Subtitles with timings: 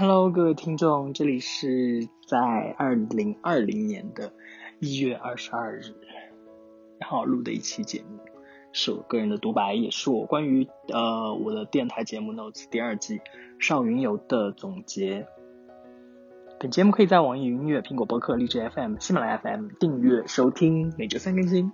[0.00, 2.38] Hello，各位听众，这里是在
[2.78, 4.32] 二零二零年的
[4.78, 5.92] 一月二十二日，
[7.00, 8.20] 然后录的一期节目，
[8.70, 13.20] 是我个人的独白，也是我关于呃我的电台节目 Notes 第二季
[13.58, 15.26] 少云游的总结。
[16.60, 21.72] 本节目可以在网易云音乐、苹果播客、荔枝 FM、喜马拉雅 FM 订阅收听，每周三更新。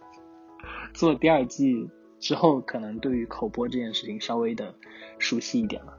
[0.96, 1.90] 做第二季
[2.20, 4.74] 之后，可能对于口播这件事情稍微的
[5.18, 5.98] 熟悉一点了。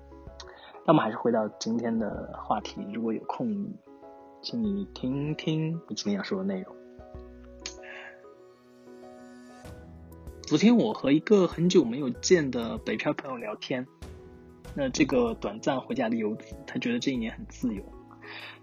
[0.89, 3.71] 那么还是回到今天的话题，如果有空，
[4.41, 6.75] 请你听听我今天要说的内容。
[10.41, 13.85] 昨天我和一个很久没有见的北漂朋友聊天，
[14.73, 17.83] 那这个短暂回家的游子，他觉得这一年很自由，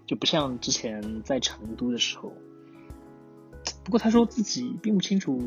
[0.05, 2.33] 就不像之前在成都的时候。
[3.85, 5.41] 不过他说自己并不清楚，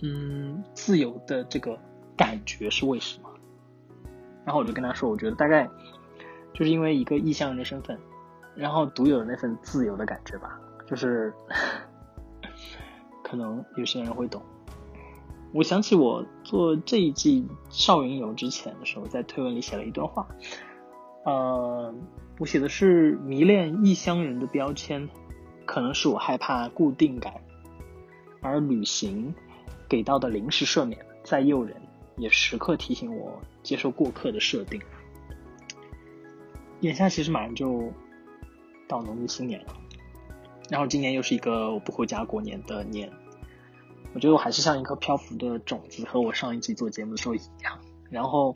[0.00, 1.78] 嗯，自由的这个
[2.16, 3.28] 感觉是为什么。
[4.44, 5.68] 然后我就跟他说，我觉得大概
[6.52, 7.98] 就是因为一个异乡人的身份，
[8.54, 11.32] 然后独有的那份自由的感觉吧，就是
[13.22, 14.42] 可能有些人会懂。
[15.54, 20.26] 我想起我做这一季少云游之前的时候，在推文里写了一段话，
[21.24, 21.94] 呃，
[22.38, 25.08] 我写的是迷恋异乡人的标签，
[25.66, 27.34] 可能是我害怕固定感，
[28.40, 29.34] 而旅行
[29.88, 31.76] 给到的临时赦免再诱人。
[32.22, 34.80] 也时刻提醒我接受过客的设定。
[36.80, 37.92] 眼下其实马上就
[38.88, 39.76] 到农历新年了，
[40.70, 43.10] 然后今年又是一个我不回家过年的年，
[44.14, 47.80] 我觉得我还是像一颗漂浮的种子，和我上一集做节目的时候一样。
[48.08, 48.54] 然后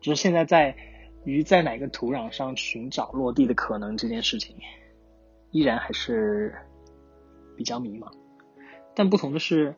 [0.00, 0.76] 就是现在在
[1.24, 4.56] 于在哪个土壤上寻找落地的可能这件事情，
[5.52, 6.52] 依然还是
[7.56, 8.10] 比较迷茫。
[8.96, 9.76] 但不同的是。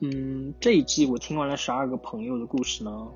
[0.00, 3.08] 嗯，这一季我听完了十二个朋友的故事呢，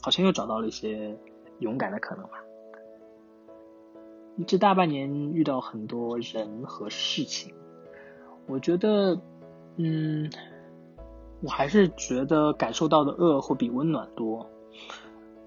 [0.00, 1.18] 好像又找到了一些
[1.58, 2.34] 勇敢的可能吧。
[4.46, 7.52] 这大半年遇到很多人和事情，
[8.46, 9.20] 我觉得，
[9.76, 10.30] 嗯，
[11.42, 14.48] 我还是觉得感受到的恶会比温暖多。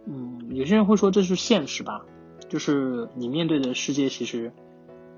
[0.06, 2.06] 嗯，有些人会说这是现实吧，
[2.50, 4.52] 就是你面对的世界其实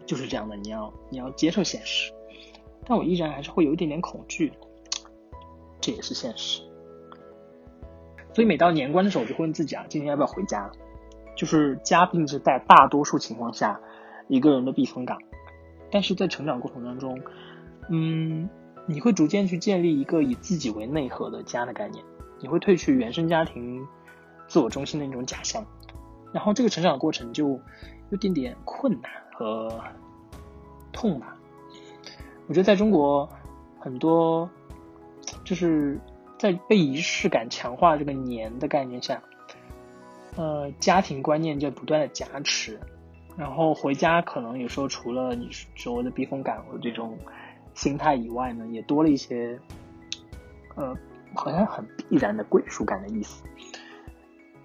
[0.06, 2.14] 就是这样的，你要你要接受现实。
[2.86, 4.54] 但我依然还是会有一点点恐惧。
[5.88, 6.64] 这也是现实，
[8.34, 10.70] 所以每到年关的时候，我就会问自己啊，今年要不要回家？
[11.38, 13.80] 就是家并不是在大多数情况下
[14.28, 15.18] 一个人的避风港，
[15.90, 17.18] 但是在成长过程当中，
[17.90, 18.50] 嗯，
[18.86, 22.04] 你会逐渐去建立一个以自己为内核的家的概念，
[22.42, 23.88] 你会褪去原生家庭
[24.50, 25.66] 自我中心的那种假象，
[26.34, 27.62] 然后这个成长过程就
[28.10, 29.72] 有点点困难和
[30.92, 31.38] 痛吧。
[32.50, 33.30] 我觉得在中国
[33.80, 34.50] 很多。
[35.48, 35.98] 就是
[36.38, 39.24] 在被仪式感强化这个年的概念下，
[40.36, 42.78] 呃，家庭观念在不断的加持，
[43.38, 47.18] 然后回家可能有时候除了你所谓的避风港的这种
[47.74, 49.58] 心态以外呢，也多了一些，
[50.76, 50.94] 呃，
[51.34, 53.42] 好像很必然的归属感的意思。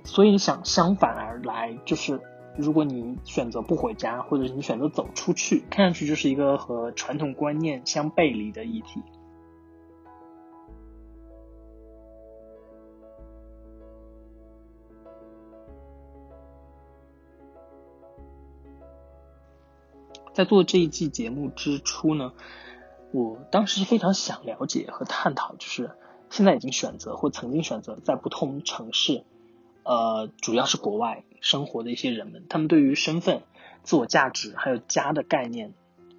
[0.03, 2.21] 所以想相反而来，就是
[2.59, 9.01] 如果你选择不回家，或者你选择走出去，看上去就是一个和传统观念相背离的议题。
[20.33, 22.33] 在做这一季节目之初呢，
[23.13, 25.91] 我当时是非常想了解和探讨，就是
[26.31, 29.25] 现在已经选择或曾经选择在不同城市，
[29.83, 33.43] 呃，主要是国外生活的一些人们，他们对于身份、
[33.83, 35.75] 自我价值还有家的概念，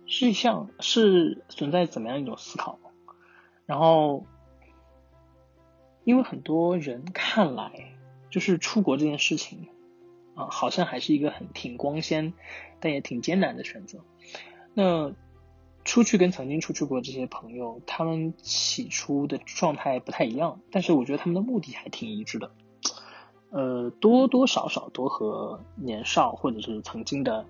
[0.05, 2.77] 是像是存在怎么样一种思考？
[3.65, 4.25] 然后，
[6.03, 7.95] 因为很多人看来，
[8.29, 9.69] 就是出国这件事情。
[10.35, 12.33] 啊，好像还是一个很挺光鲜，
[12.79, 13.99] 但也挺艰难的选择。
[14.73, 15.13] 那
[15.83, 22.51] 出去跟曾经出去过这些朋友，他们起初的状态不太一样，但是我觉得他们的目的还挺一致的。
[23.51, 27.45] 呃，多多少少都和年少或者是曾经的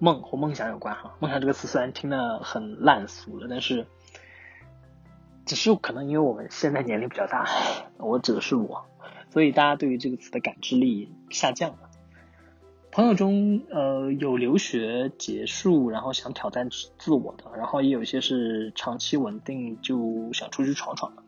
[0.00, 1.14] 梦或梦想有关哈。
[1.20, 3.86] 梦想这个词虽然听得很烂俗了，但是
[5.44, 7.46] 只是可能因为我们现在年龄比较大，
[7.98, 8.86] 我指的是我，
[9.30, 11.78] 所以大家对于这个词的感知力下降。
[12.96, 21.22] 朋友中，呃，有留学结束，然后想挑战自我的，然后也有一些是长期稳定就想出去闯闯的，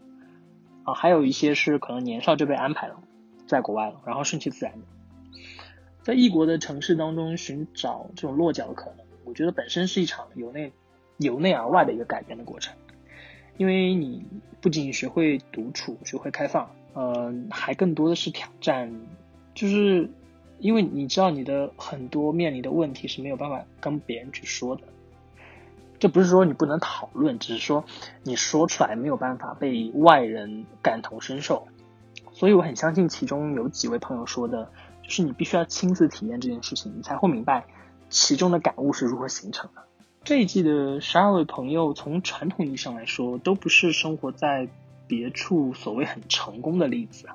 [0.85, 2.99] 啊，还有一些是可能年少就被安排了
[3.47, 4.87] 在国外了，然后顺其自然的，
[6.00, 10.73] 在异国的城市当中寻找这种落脚的可能，我觉得本身是一场由内
[11.19, 12.75] 由内而外的一个改变的过程，
[13.59, 14.25] 因为你
[14.62, 18.91] 不仅学会独处，学会开放，呃，还更多的是挑战，
[19.53, 20.09] 就是。
[20.61, 24.83] 因为你知道你的很多面临的问题是没有办法跟别人去说的。
[25.99, 27.85] 这不是说你不能讨论，只是说
[28.23, 31.67] 你说出来没有办法被外人感同身受。
[32.33, 34.71] 所以我很相信其中有几位朋友说的，
[35.03, 37.65] 就是你必须要亲自体验这件事情，你才会明白
[38.11, 39.83] 其中的感悟是如何形成的。
[40.23, 44.69] 这一季的十二位朋友，从传统意义上来说，都不是生活在
[45.09, 47.27] 别处所谓很成功的例子。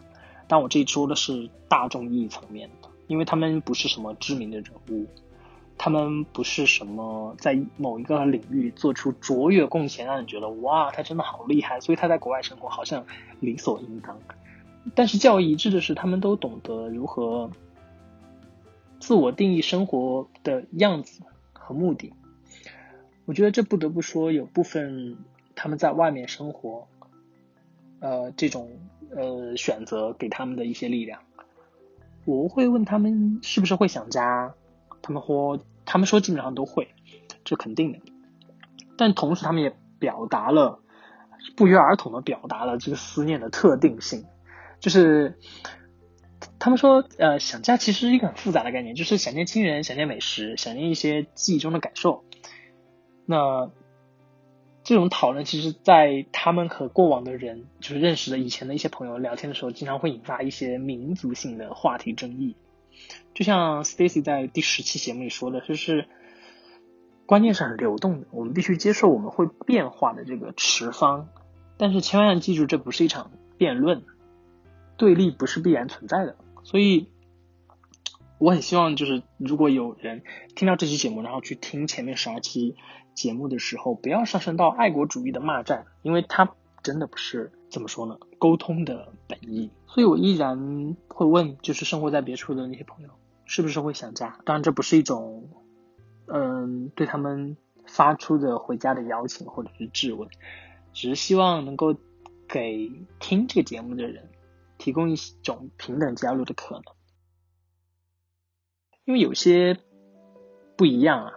[0.48, 5.08] 但我这里说的是大众意义层面的，因为他们不是什么知名的人物。
[5.76, 13.06] 他们不是什么在某一个领域做出卓越贡献，让你觉得哇，他真的好厉害，所以他在国外生活好像
[13.40, 14.20] 理所应当。
[14.94, 17.50] 但是较为一致的是，他们都懂得如何
[19.00, 21.24] 自我定义生活的样子
[21.54, 22.14] 和目的。
[23.26, 25.18] 我觉得这不得不说，有部分
[25.56, 26.88] 他们在外面生活，
[28.00, 28.70] 呃，这种
[29.10, 31.20] 呃选择给他们的一些力量。
[32.26, 34.54] 我会问他们是不是会想家，
[35.02, 35.60] 他们说。
[35.86, 36.88] 他们说基本上都会，
[37.44, 38.00] 这肯定的。
[38.98, 40.80] 但同时，他们也表达了
[41.58, 44.24] 不约而同的表达了这个思念的特定性，
[44.80, 45.38] 就是
[46.58, 52.24] 他们说，呃，想家其实是一个很复杂的概念，就是想念亲人、想念美食、想念一些记忆中的感受。
[53.26, 53.70] 那
[54.84, 62.56] 这种讨论，其实，在他们和过往的人，就是认识的以前的一些朋友聊天的时候，经常会引发一些民族性的话题争议。
[63.34, 66.06] 就像 Stacy 在第十期节目里说的，就是
[67.26, 71.30] 观念是很流动的，我们必须接受我们会变化的这个持方，
[71.78, 74.04] 但是千万要记住，这不是一场辩论，
[74.98, 76.36] 对立不是必然存在的。
[76.64, 77.08] 所以
[78.44, 80.22] 我很希望，就是如果有人
[80.54, 82.76] 听到这期节目，然后去听前面十二期
[83.14, 86.54] 节目的时候，不要上升到爱国主义的骂战，因为它
[86.84, 89.72] 真的不是怎么说呢，沟通的本意。
[89.88, 93.12] 所以我依然会问，就是生活在别处的那些朋友。
[93.46, 94.38] 是不是会想家？
[94.44, 95.48] 当然，这不是一种，
[96.28, 97.56] 嗯，对他们
[97.88, 100.28] 发出的回家的邀请或者是质问，
[100.92, 101.96] 只是希望能够
[102.50, 102.92] 给
[103.22, 104.30] 听这个节目的人
[104.78, 106.84] 提供一种平等交流的可能。
[109.06, 109.78] 因为有些
[110.78, 111.34] 不一样啊，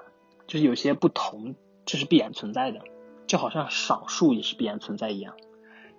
[0.46, 1.54] 就是有些不同，
[1.84, 2.80] 这是必然存在的，
[3.26, 5.34] 就好像少数也是必然存在一样。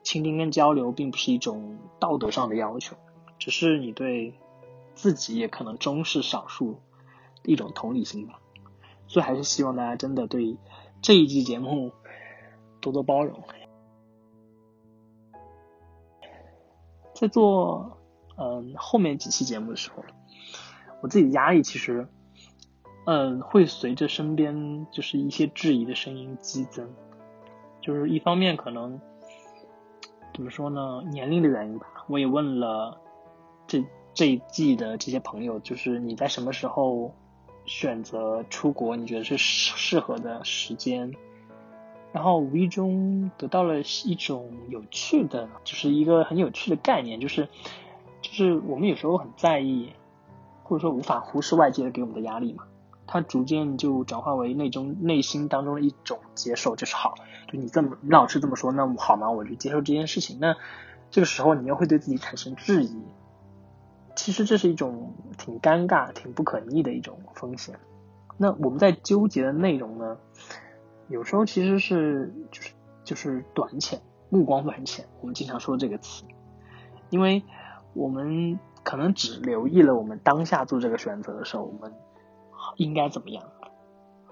[0.04, 2.96] 倾听跟交流并不是一种道德上的要求，
[3.40, 4.34] 只是你对。
[4.98, 6.80] 自己也可能终是少数
[7.44, 8.40] 一种同理心吧，
[9.06, 10.58] 所以还是希望大家真的对
[11.04, 11.92] 这一季节目
[12.82, 13.44] 多多包容。
[17.14, 18.00] 在做
[18.38, 20.04] 嗯后面几期节目的时候，
[21.02, 22.08] 我自己的压力其实
[23.06, 26.90] 嗯会随着身边就是一些质疑的声音激增，
[27.82, 29.00] 就是一方面可能
[30.34, 33.00] 怎么说呢，年龄的原因吧，我也问了
[33.68, 33.84] 这。
[34.14, 37.14] 这一季的这些朋友，就是你在什么时候
[37.68, 38.96] 选择出国？
[38.96, 41.14] 你觉得是适合的时间？
[42.12, 47.48] 然后无意中得到了一种有趣的，就是一个很有趣的概念，就是
[48.24, 49.94] 就是我们有时候很在意，
[50.68, 52.66] 或者说无法忽视外界给我们的压力嘛，
[53.08, 57.16] 它逐渐就转化为那种内心当中的一种接受，就是好，
[57.50, 59.32] 就你这么你老是这么说，那我好吗？
[59.32, 60.40] 我就接受这件事情。
[60.42, 60.58] 那
[61.10, 63.02] 这个时候你又会对自己产生质疑。
[64.18, 67.80] 其实这是一种挺尴尬、挺不可逆的一种风险。
[68.36, 70.18] 那我们在纠结的内容呢，
[71.08, 75.06] 有时候其实是就是就是短浅、目光短浅。
[75.22, 76.24] 我们经常说这个词，
[77.10, 77.44] 因为
[77.94, 81.94] 我们可能只留意了我们当下做这个选择的时候，我们
[82.78, 83.44] 应该怎么样？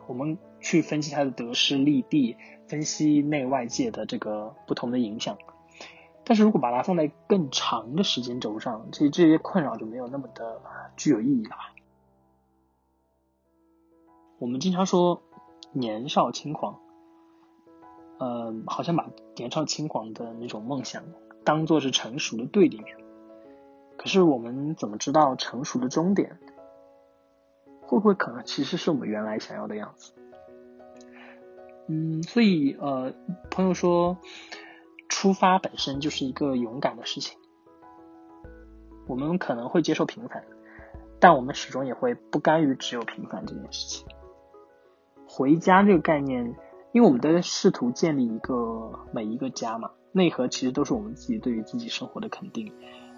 [0.07, 5.37] 我们去分析它的得失利弊，分析内外界的这个不同的影响。
[6.23, 10.61] 但是如果把它放在更长的时间轴上，其实这些困扰就没有那么的
[10.95, 11.73] 具有意义了吧。
[14.39, 15.21] 我们经常说
[15.73, 16.79] 年少轻狂，
[18.19, 21.03] 嗯，好像把年少轻狂的那种梦想
[21.43, 22.95] 当做是成熟的对立面。
[24.05, 26.37] 可是我们怎么知道成熟的终点
[27.81, 30.13] 会不会可能其实是我们原来想要的样子？
[31.87, 33.11] 嗯，所以呃，
[33.49, 34.17] 朋友说。
[35.07, 37.37] 出发本身就是一个勇敢的事情，
[39.07, 40.43] 我们可能会接受平凡，
[41.19, 44.05] 但我们始终也会不甘于只有平凡这件事情。
[45.25, 46.55] 回家这个概念，
[46.91, 52.73] 因为我们在试图建立一个每一个家嘛，内核其实都是我们自己对于自己生活的肯定。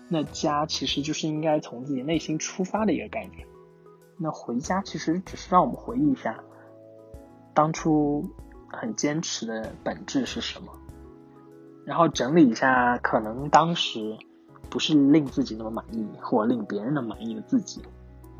[0.10, 3.48] 那家其实就是应该从自己内心出发的一个概念。
[4.18, 6.44] 那回家其实只是让我们回忆一下，
[7.54, 8.26] 当初
[8.68, 10.72] 很坚持的本质是什么。
[11.86, 14.18] 然后整理一下，可能当时
[14.70, 17.82] 不是令自己那么满意，或令别人那么满意的自己，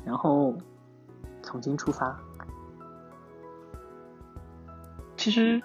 [0.04, 0.54] 然后
[1.44, 2.20] 重新出发。
[5.16, 5.62] 其实，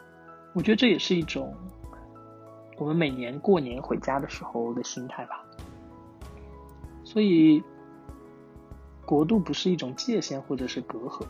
[0.52, 1.54] 我觉得这也是一种
[2.78, 5.41] 我们每年过年回家的时候的心态吧。
[7.12, 7.62] 所以，
[9.04, 11.26] 国度不是一种界限或者是隔阂，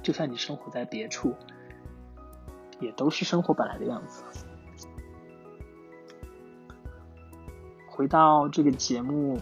[0.00, 1.34] 就算你生活在别处，
[2.78, 4.22] 也都是生活本来的样子。
[7.88, 9.40] 回到这个节目，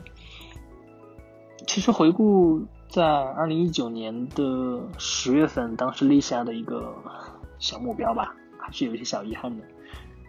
[1.67, 6.95] 其实回顾在二零一九年的十月份，当时立下的一个
[7.59, 9.67] 小目标吧，还是有一些小遗憾的。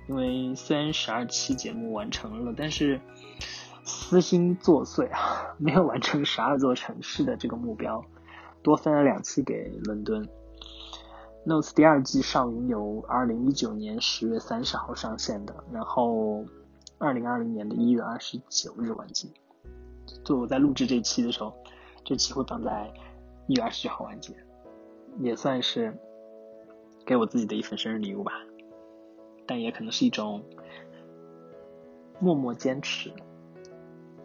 [0.10, 3.00] 因为虽然十二期节目完成了，但是
[3.86, 8.04] 私心作祟啊， 没有完成十二座城市的这个目标，
[8.62, 10.28] 多分了两期给伦敦。
[11.46, 16.44] Notes 第二季上云由二零一九年十月三十号上线的，然后。
[16.98, 19.28] 二零二零年的一月二十九日完结。
[20.24, 21.54] 就我在录制这期的时候，
[22.06, 22.90] 这期会放在
[23.48, 24.34] 一月二十九号完结，
[25.20, 25.94] 也算是
[27.06, 28.32] 给我自己的一份生日礼物吧。
[29.46, 30.42] 但也可能是一种
[32.22, 33.12] 默默坚持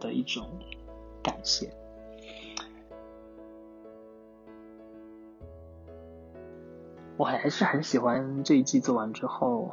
[0.01, 0.45] 的一种
[1.23, 1.71] 感谢。
[7.15, 9.71] 我还是很喜欢这一季做完之后，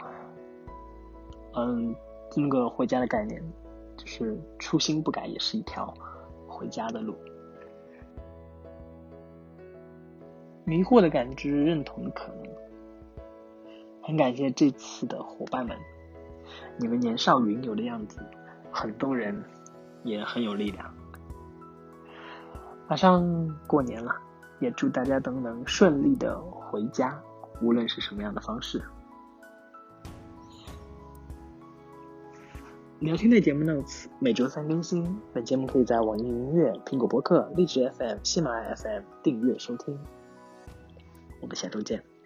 [1.54, 1.96] 嗯。
[2.36, 3.42] 那个回家的概念，
[3.96, 5.92] 就是初心不改，也是一条
[6.46, 7.16] 回家的路。
[10.64, 12.42] 迷惑的感知，认同的可能。
[14.02, 15.74] 很感谢这次的伙伴们，
[16.78, 18.20] 你们年少云游的样子
[18.70, 19.42] 很动人，
[20.08, 20.94] 也很有力量。
[22.88, 23.22] 马上
[23.66, 24.16] 过年了，
[24.60, 27.20] 也祝大家都能顺利的回家，
[27.60, 28.82] 无论是什么样的方式。
[33.00, 39.96] 聊天类节目 notes 每周三更新，本节目可以在网易云音乐、苹果播客、荔枝 FM、喜马拉雅 FM 订阅收听。
[41.40, 42.17] 我们下周见。